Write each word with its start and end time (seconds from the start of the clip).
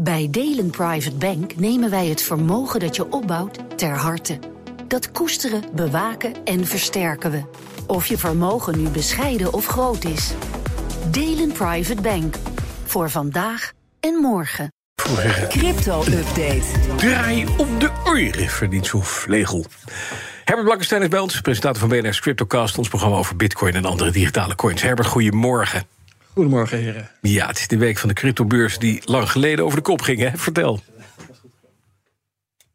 Bij 0.00 0.28
Delen 0.30 0.70
Private 0.70 1.16
Bank 1.16 1.56
nemen 1.56 1.90
wij 1.90 2.06
het 2.06 2.22
vermogen 2.22 2.80
dat 2.80 2.96
je 2.96 3.12
opbouwt 3.12 3.78
ter 3.78 3.96
harte. 3.96 4.38
Dat 4.88 5.10
koesteren, 5.10 5.62
bewaken 5.72 6.44
en 6.44 6.66
versterken 6.66 7.30
we. 7.30 7.42
Of 7.86 8.06
je 8.06 8.18
vermogen 8.18 8.78
nu 8.82 8.88
bescheiden 8.88 9.52
of 9.52 9.66
groot 9.66 10.04
is. 10.04 10.32
Delen 11.10 11.52
Private 11.52 12.02
Bank. 12.02 12.36
Voor 12.84 13.10
vandaag 13.10 13.72
en 14.00 14.14
morgen. 14.14 14.72
Crypto-update. 15.48 16.96
Draai 16.96 17.46
om 17.56 17.78
de 17.78 17.90
oren, 18.04 18.48
verdient 18.48 18.86
zo'n 18.86 19.04
vlegel. 19.04 19.64
Herbert 20.44 20.64
Blankenstein 20.64 21.02
is 21.02 21.08
bij 21.08 21.20
ons, 21.20 21.40
presentator 21.40 21.80
van 21.80 21.88
BNR's 21.88 22.20
CryptoCast... 22.20 22.78
ons 22.78 22.88
programma 22.88 23.16
over 23.16 23.36
bitcoin 23.36 23.74
en 23.74 23.84
andere 23.84 24.10
digitale 24.10 24.54
coins. 24.54 24.82
Herbert, 24.82 25.08
goedemorgen. 25.08 25.97
Goedemorgen, 26.38 26.78
heren. 26.78 27.08
Ja, 27.20 27.46
het 27.46 27.58
is 27.58 27.68
de 27.68 27.78
week 27.78 27.98
van 27.98 28.08
de 28.08 28.14
cryptobeurs 28.14 28.78
die 28.78 29.02
lang 29.04 29.30
geleden 29.30 29.64
over 29.64 29.76
de 29.76 29.82
kop 29.82 30.02
ging, 30.02 30.20
hè? 30.20 30.30
Vertel. 30.34 30.80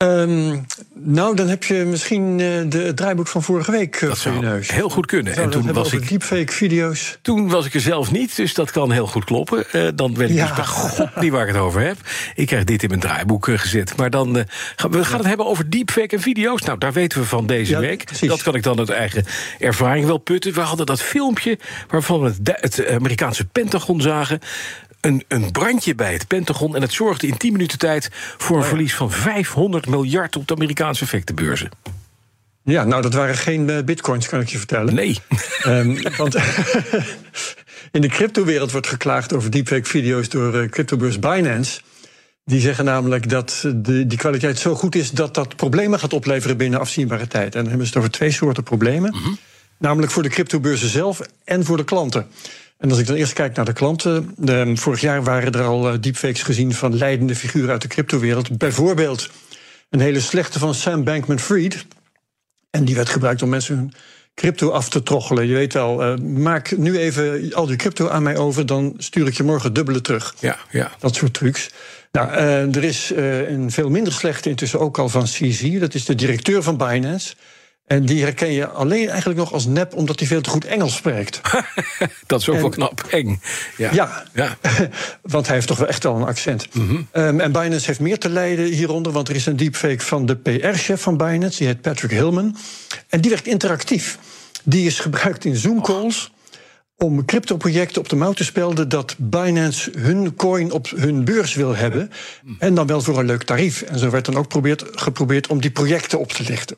Um, 0.04 0.66
nou, 0.94 1.36
dan 1.36 1.48
heb 1.48 1.64
je 1.64 1.74
misschien 1.74 2.40
uh, 2.40 2.62
de, 2.68 2.78
het 2.78 2.98
draaiboek 2.98 3.28
van 3.28 3.44
vorige 3.44 3.72
week 3.72 4.02
uh, 4.02 4.10
dat 4.10 4.20
voor 4.20 4.34
je 4.34 4.40
neus. 4.40 4.72
heel 4.72 4.90
goed 4.90 5.06
kunnen. 5.06 5.36
en 5.36 5.50
toen 5.50 5.74
was 5.74 5.94
ik 5.94 6.10
deepfake-video's. 6.10 7.18
Toen 7.22 7.50
was 7.50 7.66
ik 7.66 7.74
er 7.74 7.82
zelf 7.82 8.12
niet, 8.12 8.36
dus 8.36 8.54
dat 8.54 8.72
kan 8.72 8.92
heel 8.92 9.08
goed 9.08 9.24
kloppen. 9.24 9.66
Uh, 9.72 9.88
dan 9.96 10.16
weet 10.16 10.30
ik 10.30 10.36
ja. 10.36 10.46
dus 10.48 10.56
bij 10.56 10.66
god 10.66 11.16
niet 11.22 11.32
waar 11.32 11.48
ik 11.48 11.54
het 11.54 11.62
over 11.62 11.82
heb. 11.82 11.98
Ik 12.36 12.48
krijg 12.48 12.64
dit 12.64 12.84
in 12.84 12.90
mijn 12.90 13.02
draaiboek 13.02 13.46
gezet. 13.46 13.98
Maar 13.98 14.10
dan 14.10 14.46
gaan 14.76 14.92
we 14.92 15.06
gaan 15.06 15.18
het 15.18 15.28
hebben 15.28 15.46
over 15.46 15.70
deepfake 15.70 16.16
en 16.16 16.22
video's. 16.22 16.62
Nou, 16.62 16.78
daar 16.78 16.94
weten 16.94 17.20
we 17.20 17.26
van 17.26 17.46
deze 17.46 17.72
ja, 17.72 17.80
week. 17.80 18.06
Precies. 18.06 18.30
Dat 18.30 18.44
kan 18.44 18.56
ik 18.56 18.64
dan 18.64 18.80
uit 18.80 18.90
eigen 18.90 19.26
ervaring 19.60 20.06
wel 20.06 20.18
putten. 20.18 20.54
We 20.54 20.62
hadden 20.62 20.86
dat 20.86 21.02
filmpje 21.02 21.60
waarvan 21.88 22.22
we 22.22 22.34
het, 22.44 22.58
het 22.62 22.88
Amerikaanse 22.88 23.46
Pentagon 23.46 24.02
zagen 24.02 24.40
een, 25.06 25.24
een, 25.28 25.52
brandje 25.52 25.96
bij 25.96 26.14
het 26.14 26.28
Pentagon. 26.28 26.76
En 26.76 26.82
het 26.82 26.94
zorgde 26.94 27.28
in 27.28 27.38
10 27.38 27.52
minuten 27.52 27.78
tijd 27.78 28.10
voor 28.38 28.58
een 28.58 28.64
verlies 28.64 28.96
van 28.96 29.12
500 29.12 29.88
miljard 29.88 30.36
op 30.36 30.48
de 30.48 30.56
Amerikaanse 30.56 31.04
effectenbeurzen. 31.04 31.70
Ja, 32.64 32.84
nou, 32.84 33.02
dat 33.02 33.14
waren 33.14 33.36
geen 33.36 33.70
uh, 33.70 33.84
bitcoins, 33.84 34.28
kan 34.28 34.40
ik 34.40 34.50
je 34.50 34.58
vertellen. 34.58 34.94
Nee. 34.94 35.20
Um, 35.68 36.02
want 36.18 36.36
in 37.92 38.02
de 38.02 38.08
cryptowereld 38.08 38.72
wordt 38.72 38.88
geklaagd 38.88 39.34
over 39.34 39.52
deepfake-video's 39.52 40.30
door 40.30 40.56
uh, 40.56 40.70
cryptobeurs 40.70 41.20
Binance. 41.20 41.82
Die 42.46 42.60
zeggen 42.60 42.86
namelijk 42.86 43.30
dat 43.30 43.64
de, 43.76 44.08
die 44.08 44.18
kwaliteit 44.18 44.60
zo 44.60 44.76
goed 44.76 44.96
is 44.96 45.12
dat 45.12 45.34
dat 45.34 45.56
problemen 45.56 46.00
gaat 46.00 46.14
opleveren 46.14 46.58
binnen 46.58 46.80
afzienbare 46.80 47.28
tijd. 47.28 47.56
En 47.56 47.60
dan 47.62 47.70
hebben 47.70 47.88
ze 47.88 47.94
het 47.94 47.98
over 47.98 48.12
twee 48.12 48.32
soorten 48.32 48.64
problemen. 48.64 49.12
Mm 49.16 49.24
-hmm. 49.24 49.38
Namelijk 49.78 50.12
voor 50.12 50.24
de 50.24 50.30
cryptobeurzen 50.30 50.90
zelf 50.90 51.22
en 51.44 51.66
voor 51.66 51.78
de 51.78 51.84
klanten. 51.84 52.28
En 52.84 52.90
als 52.90 53.00
ik 53.00 53.08
dan 53.08 53.16
eerst 53.16 53.34
kijk 53.34 53.56
naar 53.56 53.66
de 53.66 53.74
klanten. 53.74 54.34
De, 54.38 54.72
vorig 54.76 55.02
jaar 55.02 55.24
waren 55.24 55.52
er 55.52 55.64
al 55.64 56.02
deepfakes 56.02 56.44
gezien 56.44 56.74
van 56.74 56.98
leidende 56.98 57.36
figuren 57.36 57.72
uit 57.72 57.82
de 57.82 57.88
cryptowereld. 57.88 58.58
Bijvoorbeeld 58.58 59.30
een 59.90 60.00
hele 60.00 60.20
slechte 60.20 60.60
van 60.60 60.74
Sam 60.74 61.04
Bankman 61.04 61.40
Fried. 61.40 61.86
En 62.70 62.86
die 62.86 62.96
werd 62.96 63.10
gebruikt 63.10 63.42
om 63.42 63.50
mensen 63.50 63.76
hun 63.76 63.94
crypto 64.36 64.70
af 64.70 64.90
te 64.90 65.04
troggelen. 65.04 65.48
Je 65.48 65.54
weet 65.54 65.74
wel, 65.74 66.04
uh, 66.04 66.18
maak 66.18 66.78
nu 66.78 66.98
even 66.98 67.54
al 67.54 67.66
die 67.66 67.76
crypto 67.76 68.08
aan 68.10 68.24
mij 68.24 68.38
over, 68.38 68.66
dan 68.66 68.94
stuur 68.98 69.28
ik 69.28 69.34
je 69.34 69.44
morgen 69.44 69.74
dubbele 69.74 70.02
terug. 70.02 70.36
Ja, 70.40 70.58
ja. 70.70 70.92
Dat 71.00 71.16
soort 71.16 71.34
trucs. 71.34 71.70
Nou, 72.12 72.32
uh, 72.32 72.76
er 72.76 72.84
is 72.84 73.12
uh, 73.12 73.50
een 73.50 73.72
veel 73.72 73.90
minder 73.90 74.14
slechte 74.14 74.50
intussen 74.50 74.80
ook 74.80 74.98
al 74.98 75.10
van 75.10 75.24
CZ. 75.24 75.80
Dat 75.80 75.94
is 75.94 76.06
de 76.06 76.16
directeur 76.16 76.64
van 76.64 76.78
Binance. 76.78 77.36
En 77.86 78.06
die 78.06 78.22
herken 78.22 78.52
je 78.52 78.68
alleen 78.68 79.10
eigenlijk 79.10 79.40
nog 79.40 79.54
als 79.54 79.66
nep, 79.66 79.96
omdat 79.96 80.20
hij 80.20 80.28
veel 80.28 80.42
te 80.42 80.50
goed 80.50 80.66
Engels 80.66 80.96
spreekt. 80.96 81.42
dat 82.28 82.42
is 82.42 82.50
ook 82.50 82.56
en, 82.56 82.62
wel 82.62 82.70
knap, 82.70 83.06
eng. 83.10 83.42
Ja, 83.78 83.90
ja, 83.94 84.24
ja. 84.34 84.58
want 85.22 85.46
hij 85.46 85.56
heeft 85.56 85.68
toch 85.68 85.78
wel 85.78 85.88
echt 85.88 86.04
wel 86.04 86.16
een 86.16 86.24
accent. 86.24 86.68
Mm 86.74 86.88
-hmm. 86.88 87.08
um, 87.14 87.40
en 87.40 87.52
Binance 87.52 87.86
heeft 87.86 88.00
meer 88.00 88.20
te 88.20 88.30
lijden 88.30 88.66
hieronder, 88.66 89.12
want 89.12 89.30
er 89.30 89.36
is 89.36 89.46
een 89.46 89.56
deepfake 89.56 90.00
van 90.00 90.26
de 90.26 90.36
PR-chef 90.36 91.02
van 91.02 91.18
Binance, 91.18 91.58
die 91.58 91.68
heet 91.68 91.82
Patrick 91.82 92.12
Hillman. 92.12 92.56
En 93.10 93.22
die 93.22 93.32
werd 93.32 93.48
interactief. 93.48 94.18
Die 94.64 94.86
is 94.86 95.00
gebruikt 95.00 95.46
in 95.46 95.56
Zoom-calls. 95.56 96.32
Om 96.98 97.26
crypto-projecten 97.26 98.02
op 98.02 98.10
de 98.10 98.16
mouw 98.16 98.34
te 98.34 98.44
spelden 98.44 98.90
dat 98.90 99.16
Binance 99.18 99.92
hun 99.98 100.36
coin 100.36 100.72
op 100.72 100.90
hun 100.96 101.26
beurs 101.26 101.54
wil 101.54 101.76
hebben. 101.76 102.12
En 102.60 102.76
dan 102.76 102.88
wel 102.88 103.02
voor 103.02 103.20
een 103.20 103.26
leuk 103.26 103.44
tarief. 103.44 103.82
En 103.82 104.00
zo 104.00 104.10
werd 104.10 104.26
dan 104.26 104.36
ook 104.36 104.48
probeerd, 104.48 104.84
geprobeerd 104.92 105.48
om 105.48 105.62
die 105.62 105.72
projecten 105.72 106.20
op 106.20 106.32
te 106.32 106.44
lichten. 106.44 106.78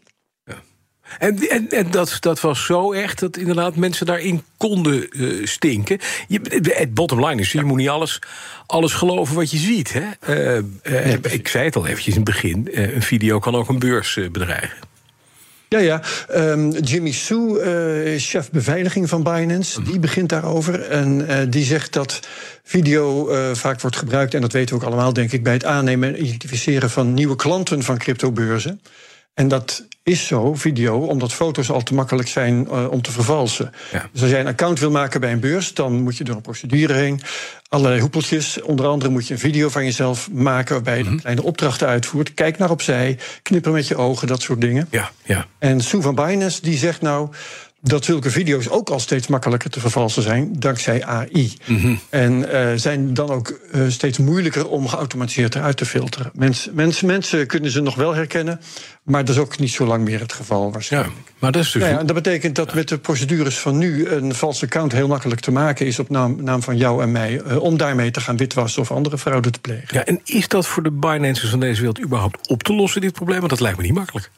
En, 1.20 1.50
en, 1.50 1.70
en 1.70 1.92
dat, 1.92 2.18
dat 2.20 2.42
was 2.42 2.66
zo 2.66 2.94
echt 2.94 3.20
dat 3.20 3.38
inderdaad 3.38 3.76
mensen 3.76 4.06
daarin 4.06 4.44
konden 4.58 5.08
uh, 5.10 5.46
stinken. 5.46 6.00
Je, 6.28 6.40
het 6.64 6.94
bottom 6.94 7.26
line 7.26 7.42
is, 7.42 7.52
je 7.52 7.64
moet 7.64 7.78
niet 7.78 7.90
alles, 7.90 8.20
alles 8.66 8.94
geloven 8.94 9.36
wat 9.36 9.52
je 9.52 9.58
ziet. 9.58 9.94
Hè? 9.94 10.02
Uh, 10.30 10.56
uh, 10.56 10.64
nee, 10.84 11.20
ik 11.22 11.48
zei 11.48 11.66
het 11.66 11.76
al 11.76 11.88
eventjes 11.88 12.16
in 12.16 12.22
het 12.22 12.32
begin, 12.32 12.70
een 12.72 13.02
video 13.02 13.40
kan 13.40 13.56
ook 13.56 13.70
een 13.70 13.80
beurs 13.80 14.20
bedreigen. 14.32 14.78
Ja, 15.70 15.80
ja. 15.80 16.02
Um, 16.36 16.72
Jimmy 16.72 17.12
Sue, 17.12 18.14
uh, 18.14 18.20
chef 18.20 18.52
beveiliging 18.52 19.10
van 19.10 19.24
Binance, 19.24 19.82
die 19.82 20.00
begint 20.00 20.30
daarover. 20.30 20.82
En 20.82 21.22
uh, 21.22 21.38
die 21.50 21.64
zegt 21.64 21.94
dat 21.94 22.20
video 22.64 23.32
uh, 23.32 23.54
vaak 23.54 23.82
wordt 23.82 23.96
gebruikt, 23.96 24.34
en 24.34 24.42
dat 24.42 24.52
weten 24.52 24.76
we 24.76 24.82
ook 24.82 24.88
allemaal, 24.88 25.14
denk 25.14 25.32
ik, 25.32 25.44
bij 25.44 25.54
het 25.54 25.66
aannemen 25.66 26.10
en 26.10 26.26
identificeren 26.26 26.90
van 26.90 27.14
nieuwe 27.14 27.36
klanten 27.36 27.84
van 27.84 27.98
cryptobeurzen. 27.98 28.82
En 29.35 29.47
dat 29.47 29.88
is 30.03 30.28
zo, 30.28 30.53
video, 30.53 30.97
omdat 30.97 31.34
foto's 31.34 31.69
al 31.69 31.84
te 31.84 31.94
makkelijk 31.94 32.28
zijn 32.28 32.68
uh, 32.72 32.91
om 32.91 33.01
te 33.01 33.12
vervalsen. 33.12 33.73
Ja. 33.91 34.09
Dus 34.12 34.22
als 34.22 34.31
jij 34.31 34.40
een 34.40 34.47
account 34.47 34.79
wil 34.79 34.91
maken 34.91 35.19
bij 35.19 35.31
een 35.31 35.40
beurs, 35.40 35.73
dan 35.73 36.01
moet 36.01 36.18
je 36.18 36.23
door 36.23 36.35
een 36.35 36.41
procedure 36.41 36.94
heen. 36.94 37.22
Allerlei 37.69 38.01
hoepeltjes. 38.01 38.62
Onder 38.62 38.85
andere 38.85 39.12
moet 39.12 39.28
je 39.28 39.34
een 39.34 39.40
video 39.40 39.69
van 39.69 39.84
jezelf 39.84 40.31
maken 40.31 40.74
waarbij 40.74 40.97
je 40.97 41.03
mm 41.03 41.09
-hmm. 41.09 41.19
kleine 41.19 41.44
opdrachten 41.44 41.88
uitvoert. 41.88 42.34
Kijk 42.34 42.57
naar 42.57 42.69
opzij, 42.69 43.18
knipper 43.41 43.72
met 43.72 43.88
je 43.88 43.95
ogen, 43.95 44.28
dat 44.28 44.41
soort 44.41 44.62
dingen. 44.62 44.88
Ja, 44.91 45.12
ja. 45.24 45.45
En 45.59 45.81
Sue 45.81 46.01
van 46.01 46.16
Binance 46.16 46.62
die 46.62 46.78
zegt 46.78 47.01
nou 47.01 47.29
dat 47.88 48.06
zulke 48.06 48.29
video's 48.29 48.69
ook 48.69 48.90
al 48.90 49.00
steeds 49.00 49.28
makkelijker 49.28 49.69
te 49.69 49.79
vervalsen 49.79 50.23
zijn 50.23 50.59
dankzij 50.59 51.03
AI. 51.06 51.53
Mm 51.66 51.78
-hmm. 51.78 52.00
En 52.09 52.34
uh, 52.34 52.72
zijn 52.75 53.13
dan 53.13 53.29
ook 53.29 53.59
uh, 53.73 53.81
steeds 53.88 54.18
moeilijker 54.18 54.68
om 54.69 54.88
geautomatiseerd 54.88 55.56
eruit 55.56 55.78
te 55.78 55.85
filteren. 55.85 56.31
Mens, 56.34 56.69
mens, 56.74 57.01
mensen 57.01 57.47
kunnen 57.47 57.72
ze 57.72 57.81
nog 57.81 57.95
wel 57.95 58.16
herkennen, 58.16 58.62
maar 59.03 59.25
dat 59.25 59.35
is 59.35 59.41
ook 59.41 59.59
niet 59.59 59.72
zo 59.72 59.85
lang 59.85 60.03
meer 60.03 60.19
het 60.19 60.34
geval 60.34 60.72
waarschijnlijk. 60.72 61.16
Ja, 61.16 61.31
maar 61.40 61.51
dat 61.51 61.63
is 61.63 61.72
dus. 61.72 61.81
Nou 61.81 61.94
ja, 61.94 62.03
dat 62.03 62.16
betekent 62.16 62.56
dat 62.56 62.74
met 62.74 62.88
de 62.88 62.97
procedures 62.97 63.59
van 63.59 63.78
nu 63.78 64.07
een 64.07 64.35
valse 64.35 64.66
account 64.66 64.91
heel 64.91 65.07
makkelijk 65.07 65.41
te 65.41 65.51
maken 65.51 65.85
is 65.85 66.00
op 66.00 66.09
naam, 66.09 66.44
naam 66.44 66.62
van 66.62 66.78
jou 66.78 67.01
en 67.01 67.12
mij, 67.12 67.41
uh, 67.47 67.62
om 67.62 67.78
daarmee 67.78 68.12
te 68.12 68.22
gaan 68.22 68.38
witwassen 68.38 68.81
of 68.81 68.91
andere 68.91 69.18
fraude 69.18 69.50
te 69.50 69.59
plegen. 69.59 69.88
Ja, 69.91 70.06
en 70.06 70.19
is 70.24 70.47
dat 70.47 70.68
voor 70.68 70.84
de 70.84 70.91
Binance's 70.91 71.50
van 71.50 71.59
deze 71.59 71.78
wereld 71.78 72.01
überhaupt 72.01 72.47
op 72.47 72.63
te 72.63 72.74
lossen, 72.74 73.01
dit 73.01 73.13
probleem? 73.13 73.38
Want 73.38 73.50
dat 73.50 73.59
lijkt 73.59 73.78
me 73.78 73.84
niet 73.84 73.94
makkelijk. 73.94 74.29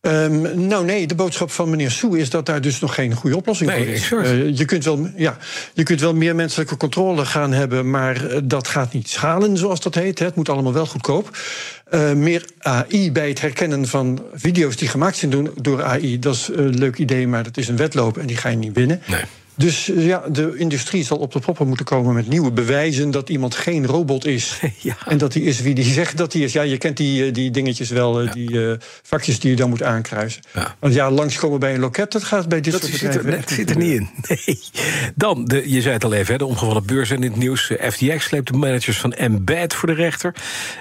Um, 0.00 0.66
nou 0.66 0.84
nee, 0.84 1.06
de 1.06 1.14
boodschap 1.14 1.50
van 1.50 1.70
meneer 1.70 1.90
Soe 1.90 2.18
is 2.18 2.30
dat 2.30 2.46
daar 2.46 2.60
dus 2.60 2.80
nog 2.80 2.94
geen 2.94 3.14
goede 3.14 3.36
oplossing 3.36 3.70
nee, 3.70 4.02
voor 4.02 4.22
is. 4.22 4.32
Uh, 4.32 4.56
je, 4.56 4.64
kunt 4.64 4.84
wel, 4.84 5.10
ja, 5.16 5.36
je 5.72 5.82
kunt 5.82 6.00
wel 6.00 6.14
meer 6.14 6.34
menselijke 6.34 6.76
controle 6.76 7.24
gaan 7.24 7.52
hebben, 7.52 7.90
maar 7.90 8.44
dat 8.44 8.68
gaat 8.68 8.92
niet 8.92 9.08
schalen, 9.08 9.56
zoals 9.56 9.80
dat 9.80 9.94
heet. 9.94 10.18
Hè. 10.18 10.24
Het 10.24 10.34
moet 10.34 10.48
allemaal 10.48 10.72
wel 10.72 10.86
goedkoop. 10.86 11.38
Uh, 11.90 12.12
meer 12.12 12.44
AI 12.58 13.12
bij 13.12 13.28
het 13.28 13.40
herkennen 13.40 13.88
van 13.88 14.22
video's 14.34 14.76
die 14.76 14.88
gemaakt 14.88 15.16
zijn 15.16 15.50
door 15.54 15.82
AI, 15.82 16.18
dat 16.18 16.34
is 16.34 16.48
een 16.52 16.78
leuk 16.78 16.98
idee, 16.98 17.26
maar 17.28 17.42
dat 17.42 17.56
is 17.56 17.68
een 17.68 17.76
wedloop 17.76 18.18
en 18.18 18.26
die 18.26 18.36
ga 18.36 18.48
je 18.48 18.56
niet 18.56 18.74
winnen. 18.74 19.02
Nee. 19.06 19.24
Dus 19.60 19.90
ja, 19.94 20.22
de 20.28 20.56
industrie 20.56 21.04
zal 21.04 21.16
op 21.16 21.32
de 21.32 21.38
proppen 21.38 21.66
moeten 21.66 21.86
komen 21.86 22.14
met 22.14 22.28
nieuwe 22.28 22.52
bewijzen 22.52 23.10
dat 23.10 23.28
iemand 23.28 23.54
geen 23.54 23.86
robot 23.86 24.26
is. 24.26 24.58
Ja. 24.82 24.96
En 25.06 25.18
dat 25.18 25.34
hij 25.34 25.42
is 25.42 25.60
wie 25.60 25.74
die 25.74 25.84
zegt 25.84 26.16
dat 26.16 26.32
hij 26.32 26.42
is. 26.42 26.52
Ja, 26.52 26.62
je 26.62 26.78
kent 26.78 26.96
die, 26.96 27.30
die 27.30 27.50
dingetjes 27.50 27.90
wel, 27.90 28.22
ja. 28.22 28.32
die 28.32 28.50
uh, 28.50 28.72
vakjes 29.02 29.40
die 29.40 29.50
je 29.50 29.56
dan 29.56 29.68
moet 29.68 29.82
aankruisen. 29.82 30.42
Ja. 30.54 30.76
Want 30.78 30.94
ja, 30.94 31.10
langskomen 31.10 31.60
bij 31.60 31.74
een 31.74 31.80
loket, 31.80 32.12
dat 32.12 32.24
gaat 32.24 32.48
bij 32.48 32.60
dit 32.60 32.72
dat 32.72 32.82
soort 32.82 32.92
zit 32.92 33.00
bedrijven. 33.00 33.32
Er, 33.32 33.40
dat 33.40 33.50
zit 33.50 33.70
er 33.70 33.76
niet 33.76 33.92
in. 33.92 34.08
Nee. 34.28 34.58
Dan, 35.14 35.44
de, 35.44 35.70
je 35.70 35.80
zei 35.80 35.94
het 35.94 36.04
al 36.04 36.12
even, 36.12 36.38
de 36.38 36.46
omgevallen 36.46 36.86
beurs 36.86 37.10
en 37.10 37.16
in 37.16 37.30
het 37.30 37.36
nieuws. 37.36 37.72
FTX 37.80 38.24
sleept 38.24 38.52
de 38.52 38.58
managers 38.58 38.98
van 38.98 39.12
Embed 39.12 39.74
voor 39.74 39.88
de 39.88 39.94
rechter. 39.94 40.34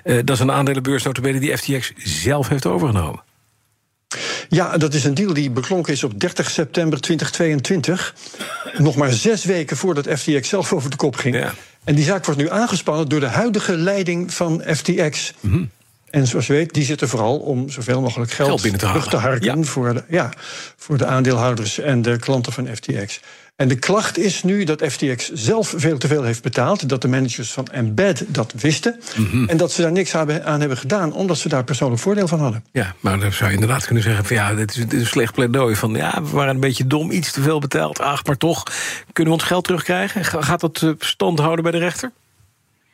Uh, 0.03 0.15
dat 0.15 0.35
is 0.35 0.41
een 0.41 0.51
aandelenbeurs 0.51 1.03
die 1.21 1.57
FTX 1.57 1.93
zelf 1.97 2.47
heeft 2.47 2.65
overgenomen. 2.65 3.23
Ja, 4.49 4.77
dat 4.77 4.93
is 4.93 5.03
een 5.03 5.13
deal 5.13 5.33
die 5.33 5.49
beklonken 5.49 5.93
is 5.93 6.03
op 6.03 6.19
30 6.19 6.49
september 6.49 7.01
2022. 7.01 8.15
Nog 8.77 8.95
maar 8.95 9.11
zes 9.11 9.45
weken 9.45 9.77
voordat 9.77 10.07
FTX 10.19 10.49
zelf 10.49 10.73
over 10.73 10.89
de 10.89 10.95
kop 10.95 11.15
ging. 11.15 11.35
Ja. 11.35 11.53
En 11.83 11.95
die 11.95 12.03
zaak 12.03 12.25
wordt 12.25 12.39
nu 12.39 12.49
aangespannen 12.49 13.09
door 13.09 13.19
de 13.19 13.25
huidige 13.25 13.77
leiding 13.77 14.33
van 14.33 14.63
FTX. 14.65 15.33
Mm 15.39 15.51
-hmm. 15.51 15.69
En 16.11 16.27
zoals 16.27 16.47
je 16.47 16.53
weet, 16.53 16.73
die 16.73 16.83
zitten 16.83 17.09
vooral 17.09 17.37
om 17.37 17.69
zoveel 17.69 18.01
mogelijk 18.01 18.31
geld, 18.31 18.49
geld 18.49 18.61
binnen 18.61 18.79
te 18.79 18.85
terug 18.85 19.07
te 19.07 19.17
harken 19.17 19.57
ja. 19.57 19.63
Voor, 19.63 19.93
de, 19.93 20.03
ja, 20.07 20.29
voor 20.75 20.97
de 20.97 21.05
aandeelhouders 21.05 21.79
en 21.79 22.01
de 22.01 22.17
klanten 22.17 22.53
van 22.53 22.67
FTX. 22.75 23.19
En 23.59 23.67
de 23.67 23.75
klacht 23.75 24.17
is 24.17 24.43
nu 24.43 24.63
dat 24.63 24.83
FTX 24.89 25.31
zelf 25.31 25.73
veel 25.77 25.97
te 25.97 26.07
veel 26.07 26.23
heeft 26.23 26.41
betaald. 26.41 26.89
Dat 26.89 27.01
de 27.01 27.07
managers 27.07 27.51
van 27.51 27.67
Embed 27.67 28.25
dat 28.27 28.53
wisten. 28.57 28.99
Mhm. 28.99 29.21
Mm 29.21 29.29
-hmm. 29.29 29.49
En 29.49 29.57
dat 29.57 29.71
ze 29.71 29.81
daar 29.81 29.91
niks 29.91 30.15
aan 30.15 30.59
hebben 30.59 30.77
gedaan, 30.77 31.13
omdat 31.13 31.37
ze 31.37 31.49
daar 31.49 31.63
persoonlijk 31.63 32.01
voordeel 32.01 32.27
van 32.27 32.39
hadden. 32.39 32.63
Ja, 32.71 32.95
maar 32.99 33.19
dan 33.19 33.31
zou 33.31 33.49
je 33.49 33.55
inderdaad 33.55 33.85
kunnen 33.85 34.03
zeggen: 34.03 34.25
van 34.25 34.35
ja, 34.35 34.53
dit 34.53 34.69
is, 34.69 34.75
dit 34.75 34.93
is 34.93 34.99
een 34.99 35.05
slecht 35.05 35.33
pleidooi. 35.33 35.75
Van 35.75 35.93
ja, 35.93 36.21
we 36.23 36.29
waren 36.29 36.53
een 36.53 36.59
beetje 36.59 36.87
dom, 36.87 37.11
iets 37.11 37.31
te 37.31 37.41
veel 37.41 37.59
betaald. 37.59 37.99
Ach, 37.99 38.25
maar 38.25 38.37
toch, 38.37 38.63
kunnen 39.13 39.33
we 39.33 39.39
ons 39.39 39.49
geld 39.49 39.63
terugkrijgen? 39.63 40.25
Gaat 40.25 40.59
dat 40.59 40.85
stand 40.99 41.39
houden 41.39 41.63
bij 41.63 41.71
de 41.71 41.77
rechter? 41.77 42.11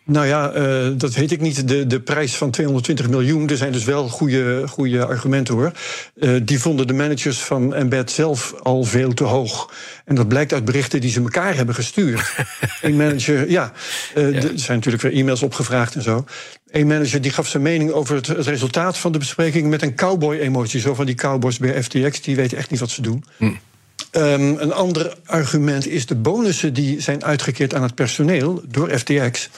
Nou 0.08 0.28
ja, 0.28 0.56
uh, 0.56 0.88
dat 0.98 1.14
weet 1.14 1.32
ik 1.32 1.42
niet. 1.42 1.68
De, 1.68 1.88
de 1.88 2.00
prijs 2.00 2.36
van 2.36 2.52
220 2.52 3.10
miljoen, 3.10 3.50
er 3.50 3.58
zijn 3.58 3.72
dus 3.72 3.84
wel 3.84 4.10
goede, 4.10 4.68
goede 4.68 5.06
argumenten 5.06 5.54
hoor. 5.54 5.72
Uh, 6.16 6.42
die 6.44 6.60
vonden 6.60 6.88
de 6.88 6.94
managers 6.94 7.38
van 7.38 7.74
Embed 7.74 8.12
zelf 8.12 8.54
al 8.62 8.84
veel 8.84 9.14
te 9.14 9.24
hoog. 9.24 9.74
En 10.06 10.16
dat 10.16 10.28
blijkt 10.28 10.54
uit 10.54 10.66
berichten 10.66 11.02
die 11.02 11.12
ze 11.12 11.22
elkaar 11.22 11.56
hebben 11.56 11.76
gestuurd. 11.76 12.36
Een 12.82 12.96
manager, 12.96 13.50
ja, 13.50 13.72
uh, 14.18 14.34
ja. 14.34 14.38
er 14.38 14.52
zijn 14.56 14.78
natuurlijk 14.78 15.04
weer 15.04 15.14
e-mails 15.14 15.44
opgevraagd 15.44 15.96
en 15.96 16.02
zo. 16.02 16.26
Een 16.70 16.88
manager 16.88 17.22
die 17.22 17.32
gaf 17.32 17.48
zijn 17.48 17.64
mening 17.64 17.92
over 17.92 18.16
het, 18.16 18.28
het 18.28 18.48
resultaat 18.48 18.98
van 18.98 19.12
de 19.12 19.18
bespreking 19.18 19.70
met 19.70 19.82
een 19.82 19.96
cowboy-emotie. 19.96 20.80
Zo 20.80 20.94
van 20.94 21.06
die 21.06 21.16
cowboys 21.16 21.58
bij 21.58 21.84
FTX, 21.84 22.22
die 22.22 22.36
weten 22.36 22.58
echt 22.58 22.70
niet 22.70 22.80
wat 22.80 22.90
ze 22.90 23.02
doen. 23.02 23.24
Hm. 23.38 23.52
Um, 24.12 24.58
een 24.58 24.74
ander 24.74 25.14
argument 25.26 25.88
is 25.88 26.06
de 26.06 26.16
bonussen 26.16 26.74
die 26.74 27.02
zijn 27.02 27.24
uitgekeerd 27.24 27.74
aan 27.74 27.84
het 27.84 27.96
personeel 27.96 28.62
door 28.68 28.98
FTX. 28.98 29.50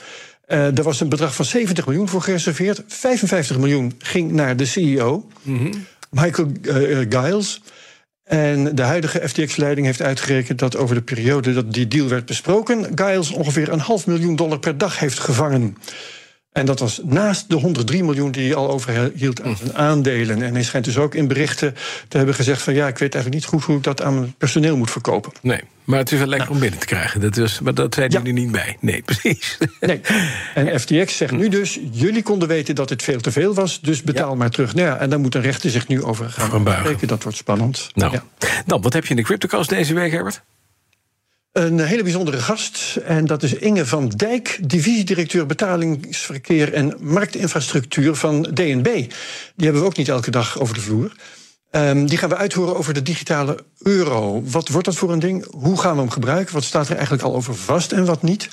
Uh, 0.48 0.78
er 0.78 0.82
was 0.82 1.00
een 1.00 1.08
bedrag 1.08 1.34
van 1.34 1.44
70 1.44 1.86
miljoen 1.86 2.08
voor 2.08 2.22
gereserveerd. 2.22 2.82
55 2.86 3.58
miljoen 3.58 3.94
ging 3.98 4.32
naar 4.32 4.56
de 4.56 4.64
CEO, 4.64 5.26
mm 5.42 5.58
-hmm. 5.58 5.86
Michael 6.10 6.48
uh, 6.62 6.98
Giles. 7.08 7.60
En 8.24 8.74
de 8.74 8.82
huidige 8.82 9.28
FTX-leiding 9.28 9.86
heeft 9.86 10.02
uitgerekend 10.02 10.58
dat 10.58 10.76
over 10.76 10.94
de 10.94 11.02
periode 11.02 11.52
dat 11.52 11.72
die 11.72 11.88
deal 11.88 12.08
werd 12.08 12.26
besproken, 12.26 12.86
Giles 12.94 13.30
ongeveer 13.30 13.72
een 13.72 13.78
half 13.78 14.06
miljoen 14.06 14.36
dollar 14.36 14.58
per 14.58 14.78
dag 14.78 14.98
heeft 14.98 15.18
gevangen. 15.18 15.76
En 16.58 16.66
dat 16.66 16.78
was 16.78 17.00
naast 17.04 17.48
de 17.48 17.54
103 17.54 18.04
miljoen 18.04 18.30
die 18.30 18.46
hij 18.46 18.54
al 18.54 18.70
overhield 18.70 19.42
aan 19.42 19.56
zijn 19.56 19.76
aandelen. 19.76 20.42
En 20.42 20.52
hij 20.52 20.62
schijnt 20.62 20.84
dus 20.84 20.98
ook 20.98 21.14
in 21.14 21.28
berichten 21.28 21.74
te 22.08 22.16
hebben 22.16 22.34
gezegd: 22.34 22.62
van 22.62 22.74
ja, 22.74 22.86
ik 22.86 22.98
weet 22.98 23.14
eigenlijk 23.14 23.34
niet 23.34 23.44
goed 23.44 23.64
hoe 23.64 23.76
ik 23.76 23.82
dat 23.82 24.02
aan 24.02 24.18
mijn 24.18 24.34
personeel 24.38 24.76
moet 24.76 24.90
verkopen. 24.90 25.32
Nee, 25.42 25.60
maar 25.84 25.98
het 25.98 26.12
is 26.12 26.18
wel 26.18 26.26
lekker 26.26 26.46
nou. 26.46 26.58
om 26.58 26.62
binnen 26.62 26.80
te 26.80 26.86
krijgen. 26.86 27.20
Dat 27.20 27.36
was, 27.36 27.60
maar 27.60 27.74
dat 27.74 27.94
zijn 27.94 28.10
jullie 28.10 28.34
ja. 28.34 28.40
niet 28.40 28.50
bij. 28.50 28.76
Nee, 28.80 29.02
precies. 29.02 29.58
Nee. 29.80 30.00
En 30.54 30.70
FTX 30.80 31.16
zegt 31.16 31.32
nu 31.32 31.48
dus: 31.48 31.78
jullie 31.90 32.22
konden 32.22 32.48
weten 32.48 32.74
dat 32.74 32.88
het 32.88 33.02
veel 33.02 33.20
te 33.20 33.32
veel 33.32 33.54
was, 33.54 33.80
dus 33.80 34.02
betaal 34.02 34.30
ja. 34.30 34.36
maar 34.36 34.50
terug. 34.50 34.74
Nou 34.74 34.86
ja, 34.86 34.96
en 34.96 35.10
daar 35.10 35.20
moet 35.20 35.34
een 35.34 35.42
rechter 35.42 35.70
zich 35.70 35.88
nu 35.88 36.02
over 36.02 36.30
gaan 36.30 36.66
spreken. 36.80 37.08
Dat 37.08 37.22
wordt 37.22 37.38
spannend. 37.38 37.90
Nou, 37.94 38.12
ja. 38.12 38.22
dan, 38.66 38.82
wat 38.82 38.92
heb 38.92 39.04
je 39.04 39.10
in 39.10 39.16
de 39.16 39.22
CryptoCast 39.22 39.68
deze 39.68 39.94
week, 39.94 40.12
Herbert? 40.12 40.42
Een 41.58 41.80
hele 41.80 42.02
bijzondere 42.02 42.38
gast. 42.38 42.96
En 42.96 43.26
dat 43.26 43.42
is 43.42 43.54
Inge 43.54 43.86
van 43.86 44.08
Dijk, 44.08 44.58
divisiedirecteur 44.62 45.46
betalingsverkeer 45.46 46.72
en 46.72 46.94
marktinfrastructuur 47.00 48.14
van 48.14 48.42
DNB. 48.42 48.84
Die 48.84 49.64
hebben 49.64 49.80
we 49.80 49.86
ook 49.86 49.96
niet 49.96 50.08
elke 50.08 50.30
dag 50.30 50.60
over 50.60 50.74
de 50.74 50.80
vloer. 50.80 51.12
Um, 51.70 52.06
die 52.06 52.18
gaan 52.18 52.28
we 52.28 52.36
uithoren 52.36 52.76
over 52.76 52.94
de 52.94 53.02
digitale 53.02 53.64
euro. 53.78 54.42
Wat 54.44 54.68
wordt 54.68 54.86
dat 54.86 54.96
voor 54.96 55.12
een 55.12 55.18
ding? 55.18 55.46
Hoe 55.50 55.80
gaan 55.80 55.94
we 55.94 56.00
hem 56.00 56.10
gebruiken? 56.10 56.54
Wat 56.54 56.64
staat 56.64 56.88
er 56.88 56.94
eigenlijk 56.94 57.24
al 57.24 57.34
over 57.34 57.54
vast 57.54 57.92
en 57.92 58.04
wat 58.04 58.22
niet? 58.22 58.48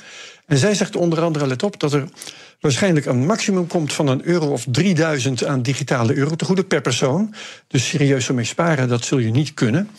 En 0.46 0.58
zij 0.58 0.74
zegt 0.74 0.96
onder 0.96 1.20
andere, 1.20 1.46
let 1.46 1.62
op, 1.62 1.80
dat 1.80 1.92
er 1.92 2.04
waarschijnlijk 2.60 3.06
een 3.06 3.26
maximum 3.26 3.66
komt 3.66 3.92
van 3.92 4.06
een 4.06 4.26
euro 4.26 4.46
of 4.52 4.64
3000 4.70 5.44
aan 5.44 5.62
digitale 5.62 6.14
euro 6.14 6.36
te 6.36 6.44
goede 6.44 6.64
per 6.64 6.80
persoon. 6.80 7.34
Dus 7.68 7.88
serieus 7.88 8.28
ermee 8.28 8.44
sparen, 8.44 8.88
dat 8.88 9.04
zul 9.04 9.18
je 9.18 9.30
niet 9.30 9.54
kunnen. 9.54 9.90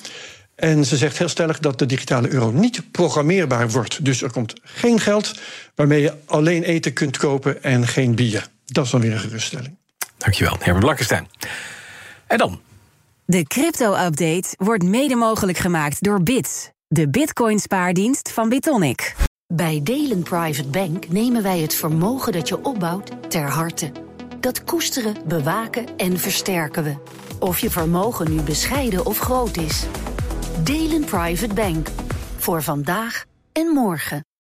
En 0.58 0.86
ze 0.86 0.98
zegt 0.98 1.18
heel 1.18 1.28
stellig 1.28 1.60
dat 1.60 1.80
de 1.80 1.86
digitale 1.86 2.30
euro 2.30 2.52
niet 2.52 2.92
programmeerbaar 2.92 3.70
wordt. 3.70 4.06
Dus 4.06 4.22
er 4.22 4.32
komt 4.32 4.54
geen 4.64 5.00
geld 5.00 5.40
waarmee 5.76 6.02
je 6.02 6.14
alleen 6.26 6.64
eten 6.64 6.94
kunt 6.94 7.18
kopen 7.18 7.64
en 7.64 7.88
geen 7.88 8.16
bier. 8.16 8.48
Dat 8.66 8.86
is 8.86 8.92
dan 8.92 9.02
weer 9.02 9.12
een 9.12 9.20
geruststelling. 9.20 9.76
Dankjewel, 10.18 10.56
Herbert 10.60 10.80
Blakkestein. 10.86 11.28
En 12.28 12.38
dan? 12.38 12.62
De 13.26 13.44
crypto-update 13.44 14.48
wordt 14.58 14.84
mede 14.84 15.16
mogelijk 15.16 15.58
gemaakt 15.58 16.04
door 16.04 16.24
Bits, 16.24 16.70
de 16.88 17.10
bitcoin-spaardienst 17.10 18.32
van 18.32 18.50
Bitonic. 18.50 19.16
Bij 19.54 19.80
Delen 19.84 20.24
Private 20.24 20.68
Bank 20.68 21.10
nemen 21.10 21.44
wij 21.44 21.60
het 21.60 21.76
vermogen 21.76 22.32
dat 22.32 22.48
je 22.48 22.64
opbouwt 22.64 23.12
ter 23.30 23.50
harte. 23.50 23.92
Dat 24.40 24.64
koesteren, 24.64 25.16
bewaken 25.26 25.86
en 25.98 26.20
versterken 26.20 26.84
we. 26.84 26.96
Of 27.40 27.60
je 27.60 27.70
vermogen 27.70 28.36
nu 28.36 28.42
bescheiden 28.42 29.06
of 29.06 29.20
groot 29.20 29.58
is. 29.58 29.86
Delen 30.64 31.06
Private 31.06 31.54
Bank. 31.54 31.88
Voor 32.38 32.64
vandaag 32.64 33.26
en 33.52 33.68
morgen. 33.68 34.27